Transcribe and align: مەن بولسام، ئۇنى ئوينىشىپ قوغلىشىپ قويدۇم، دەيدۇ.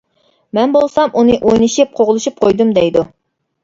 مەن 0.57 0.73
بولسام، 0.77 1.13
ئۇنى 1.21 1.37
ئوينىشىپ 1.43 1.95
قوغلىشىپ 2.01 2.43
قويدۇم، 2.45 2.77
دەيدۇ. 2.83 3.11